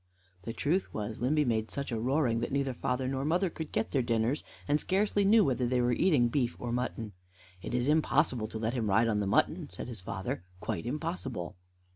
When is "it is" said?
7.61-7.87